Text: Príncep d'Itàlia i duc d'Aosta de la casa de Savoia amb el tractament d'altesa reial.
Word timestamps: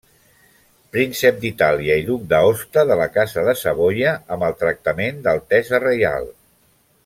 Príncep 0.95 1.35
d'Itàlia 1.43 1.97
i 2.03 2.07
duc 2.07 2.23
d'Aosta 2.31 2.85
de 2.93 2.97
la 3.01 3.07
casa 3.19 3.45
de 3.49 3.55
Savoia 3.61 4.15
amb 4.37 4.49
el 4.49 4.57
tractament 4.65 5.23
d'altesa 5.29 5.83
reial. 5.89 6.31